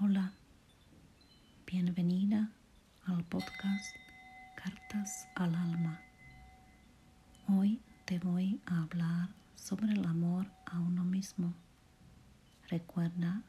[0.00, 0.32] Hola,
[1.66, 2.52] bienvenida
[3.04, 3.96] al podcast
[4.54, 6.00] Cartas al Alma.
[7.48, 11.52] Hoy te voy a hablar sobre el amor a uno mismo.
[12.68, 13.42] Recuerda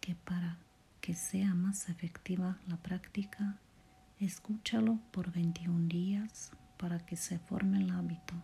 [0.00, 0.58] que para
[1.00, 3.60] que sea más efectiva la práctica,
[4.18, 8.34] escúchalo por 21 días para que se forme el hábito.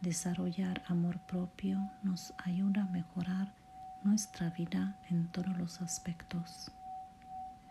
[0.00, 3.57] Desarrollar amor propio nos ayuda a mejorar
[4.02, 6.70] nuestra vida en todos los aspectos.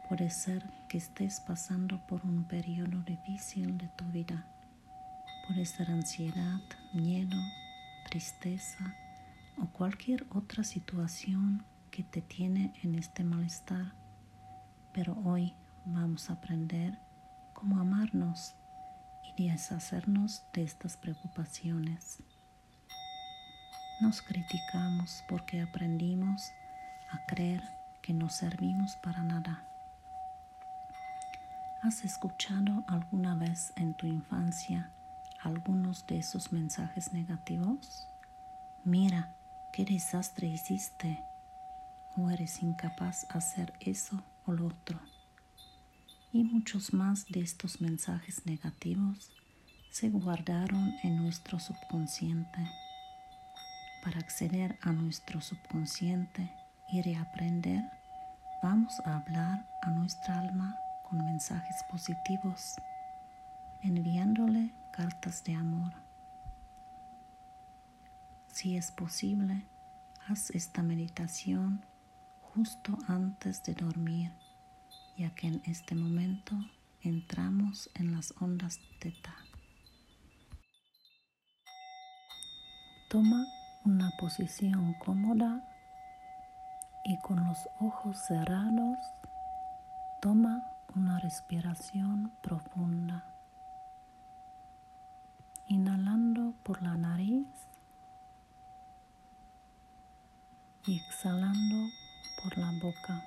[0.08, 4.46] Puede ser que estés pasando por un periodo difícil de tu vida.
[5.48, 6.62] Puede ser ansiedad,
[6.94, 7.38] miedo,
[8.10, 8.96] tristeza
[9.58, 13.94] o cualquier otra situación que te tiene en este malestar.
[14.94, 15.54] Pero hoy
[15.86, 16.98] vamos a aprender
[17.54, 18.56] cómo amarnos
[19.38, 22.24] y deshacernos de estas preocupaciones.
[24.00, 26.52] Nos criticamos porque aprendimos
[27.10, 27.64] a creer
[28.04, 29.64] que no servimos para nada.
[31.82, 34.92] ¿Has escuchado alguna vez en tu infancia
[35.42, 38.08] algunos de esos mensajes negativos?
[38.84, 39.36] Mira,
[39.74, 41.24] qué desastre hiciste
[42.16, 45.00] o eres incapaz de hacer eso o lo otro.
[46.32, 49.32] Y muchos más de estos mensajes negativos
[49.90, 52.70] se guardaron en nuestro subconsciente
[54.04, 56.52] para acceder a nuestro subconsciente
[56.90, 57.84] y reaprender,
[58.62, 62.76] vamos a hablar a nuestra alma con mensajes positivos,
[63.82, 65.94] enviándole cartas de amor.
[68.48, 69.68] Si es posible,
[70.28, 71.86] haz esta meditación
[72.42, 74.32] justo antes de dormir,
[75.18, 76.56] ya que en este momento
[77.02, 79.36] entramos en las ondas teta.
[83.10, 83.46] Toma
[83.88, 85.62] una posición cómoda
[87.06, 88.98] y con los ojos cerrados
[90.20, 90.62] toma
[90.94, 93.24] una respiración profunda.
[95.68, 97.48] Inhalando por la nariz
[100.86, 101.90] y exhalando
[102.44, 103.24] por la boca.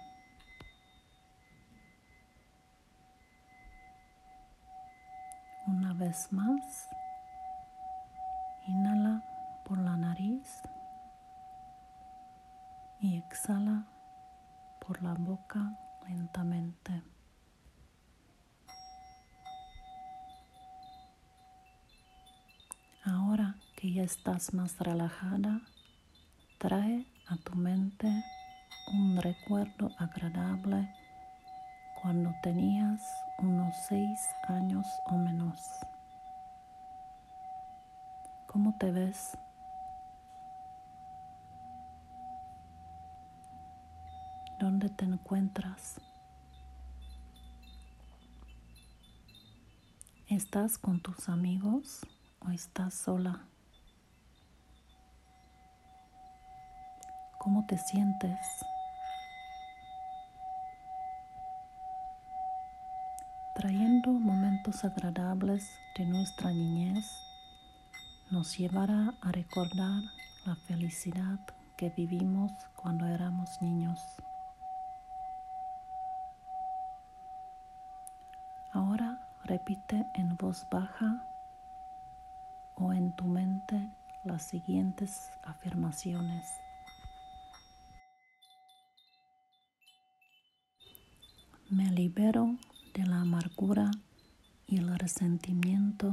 [5.67, 6.91] Una vez más,
[8.67, 9.23] inhala
[9.71, 10.63] por la nariz
[12.99, 13.85] y exhala
[14.81, 15.77] por la boca
[16.07, 17.03] lentamente.
[23.05, 25.63] Ahora que ya estás más relajada,
[26.59, 28.07] trae a tu mente
[28.93, 30.95] un recuerdo agradable
[32.01, 33.01] cuando tenías
[33.39, 35.59] unos seis años o menos.
[38.47, 39.37] ¿Cómo te ves?
[44.81, 46.01] ¿Dónde te encuentras?
[50.27, 52.01] ¿Estás con tus amigos
[52.41, 53.45] o estás sola?
[57.41, 58.39] ¿Cómo te sientes?
[63.57, 67.05] Trayendo momentos agradables de nuestra niñez
[68.31, 70.05] nos llevará a recordar
[70.47, 71.39] la felicidad
[71.77, 74.01] que vivimos cuando éramos niños.
[79.51, 81.27] Repite en voz baja
[82.77, 83.91] o en tu mente
[84.23, 86.47] las siguientes afirmaciones.
[91.69, 92.57] Me libero
[92.95, 93.91] de la amargura
[94.69, 96.13] y el resentimiento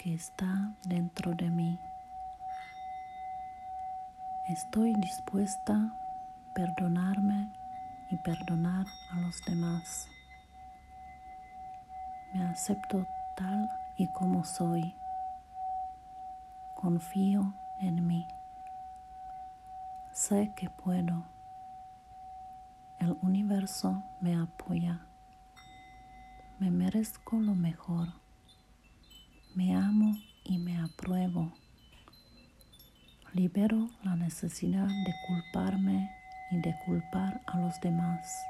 [0.00, 1.78] que está dentro de mí.
[4.48, 7.52] Estoy dispuesta a perdonarme
[8.10, 10.08] y perdonar a los demás.
[12.34, 13.06] Me acepto
[13.36, 14.92] tal y como soy.
[16.74, 18.26] Confío en mí.
[20.10, 21.24] Sé que puedo.
[22.98, 25.06] El universo me apoya.
[26.58, 28.08] Me merezco lo mejor.
[29.54, 31.52] Me amo y me apruebo.
[33.32, 36.10] Libero la necesidad de culparme
[36.50, 38.44] y de culpar a los demás.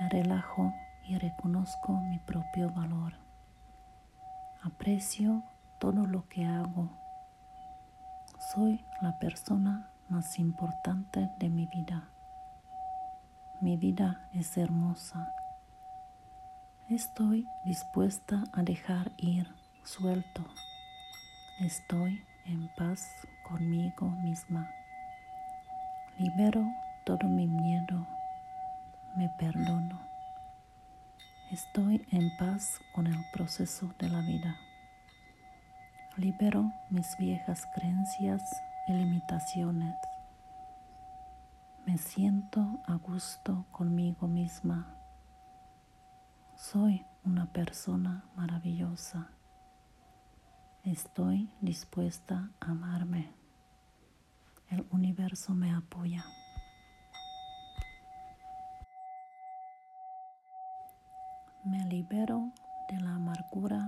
[0.00, 0.72] Me relajo
[1.08, 3.14] y reconozco mi propio valor.
[4.62, 5.42] Aprecio
[5.78, 6.90] todo lo que hago.
[8.52, 12.08] Soy la persona más importante de mi vida.
[13.60, 15.34] Mi vida es hermosa
[16.90, 19.46] Estoy dispuesta a dejar ir
[19.84, 20.44] suelto.
[21.60, 23.06] Estoy en paz
[23.48, 24.68] conmigo misma.
[26.18, 26.66] Libero
[27.04, 28.08] todo mi miedo,
[29.14, 30.09] me perdono.
[31.50, 34.56] Estoy en paz con el proceso de la vida.
[36.16, 38.40] Libero mis viejas creencias
[38.86, 39.96] y limitaciones.
[41.86, 44.94] Me siento a gusto conmigo misma.
[46.54, 49.32] Soy una persona maravillosa.
[50.84, 53.28] Estoy dispuesta a amarme.
[54.68, 56.24] El universo me apoya.
[61.70, 62.52] Me libero
[62.88, 63.84] de la amargura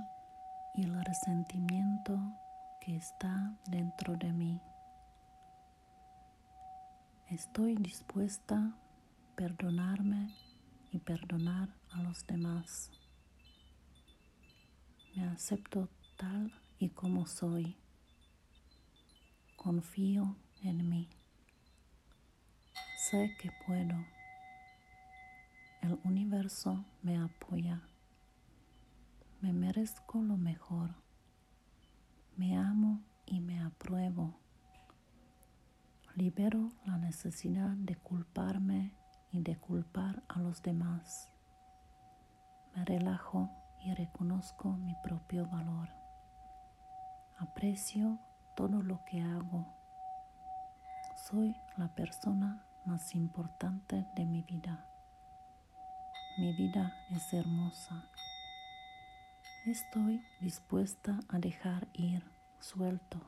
[0.72, 2.16] y el resentimiento
[2.80, 4.60] que está dentro de mí.
[7.26, 10.32] Estoy dispuesta a perdonarme
[10.92, 12.92] y perdonar a los demás.
[15.16, 17.76] Me acepto tal y como soy.
[19.56, 21.08] Confío en mí.
[23.10, 24.21] Sé que puedo.
[25.82, 27.82] El universo me apoya.
[29.40, 30.94] Me merezco lo mejor.
[32.36, 34.38] Me amo y me apruebo.
[36.14, 38.92] Libero la necesidad de culparme
[39.32, 41.28] y de culpar a los demás.
[42.76, 43.50] Me relajo
[43.80, 45.88] y reconozco mi propio valor.
[47.38, 48.20] Aprecio
[48.54, 49.66] todo lo que hago.
[51.28, 54.91] Soy la persona más importante de mi vida.
[56.38, 58.08] Mi vida es hermosa.
[59.66, 62.24] Estoy dispuesta a dejar ir
[62.58, 63.20] suelto.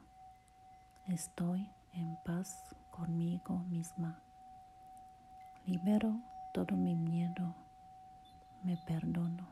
[1.06, 4.22] Estoy en paz conmigo misma.
[5.66, 6.18] Libero
[6.54, 7.54] todo mi miedo.
[8.62, 9.48] Me perdono.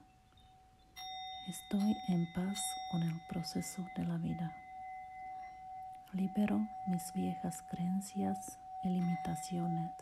[1.47, 2.59] Estoy en paz
[2.91, 4.57] con el proceso de la vida.
[6.13, 9.93] Libero mis viejas creencias y limitaciones.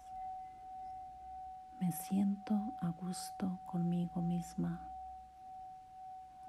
[1.81, 4.87] Me siento a gusto conmigo misma.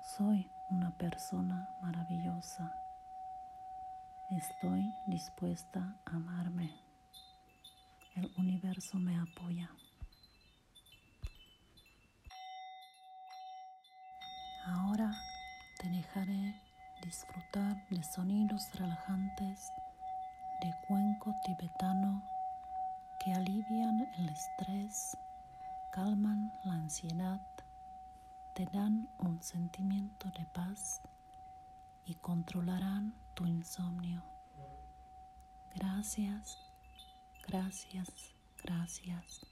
[0.02, 2.76] Soy una persona maravillosa.
[4.30, 6.70] Estoy dispuesta a amarme.
[8.18, 9.70] El universo me apoya.
[14.66, 15.14] Ahora
[15.80, 16.62] te dejaré
[17.02, 19.72] disfrutar de sonidos relajantes
[20.62, 22.22] de cuenco tibetano
[23.24, 25.16] que alivian el estrés,
[25.92, 27.40] calman la ansiedad,
[28.56, 31.02] te dan un sentimiento de paz
[32.06, 34.24] y controlarán tu insomnio.
[35.76, 36.58] Gracias,
[37.48, 38.08] gracias,
[38.64, 39.51] gracias.